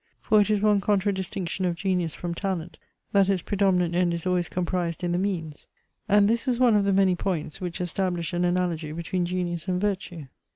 [0.23, 2.79] For it is one contradistinction of genius from talent,
[3.11, 5.67] that its predominant end is always comprised in the means;
[6.09, 9.79] and this is one of the many points, which establish an analogy between genius and
[9.79, 10.25] virtue.